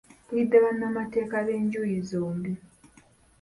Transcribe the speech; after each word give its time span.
Mpulidde 0.25 0.57
bannamateeka 0.65 1.37
b’enjuuyi 1.45 1.97
zombi. 2.09 2.51